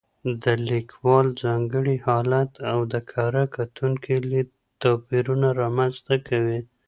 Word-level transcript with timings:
د 0.43 0.45
لیکوال 0.69 1.27
ځانګړی 1.41 1.95
حالت 2.07 2.51
او 2.71 2.79
د 2.91 2.93
کره 3.11 3.43
کتونکي 3.55 4.15
لید 4.29 4.49
توپیرونه 4.81 5.47
رامنځته 5.61 6.15
کوي. 6.27 6.59